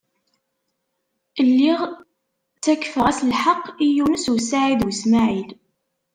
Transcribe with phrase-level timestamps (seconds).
[1.47, 1.79] Lliɣ
[2.55, 5.49] ttakfeɣ-as lḥeqq i Yunes u Saɛid u Smaɛil.